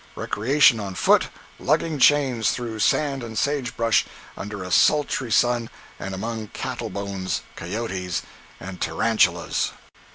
[0.15, 1.29] Recreation on foot,
[1.59, 4.03] lugging chains through sand and sage brush,
[4.35, 8.23] under a sultry sun and among cattle bones, cayotes
[8.59, 9.73] and tarantulas.